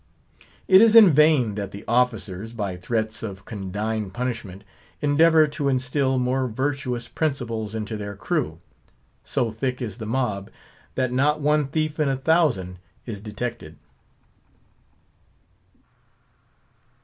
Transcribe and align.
It 0.67 0.81
is 0.81 0.95
in 0.95 1.11
vain 1.11 1.53
that 1.53 1.69
the 1.69 1.85
officers, 1.87 2.53
by 2.53 2.75
threats 2.75 3.21
of 3.21 3.45
condign 3.45 4.09
punishment, 4.09 4.63
endeavour 4.99 5.45
to 5.49 5.69
instil 5.69 6.17
more 6.17 6.47
virtuous 6.47 7.07
principles 7.07 7.75
into 7.75 7.95
their 7.95 8.15
crew; 8.15 8.59
so 9.23 9.51
thick 9.51 9.79
is 9.79 9.99
the 9.99 10.07
mob, 10.07 10.49
that 10.95 11.11
not 11.13 11.39
one 11.39 11.67
thief 11.67 11.99
in 11.99 12.09
a 12.09 12.17
thousand 12.17 12.79
is 13.05 13.21
detected. 13.21 13.77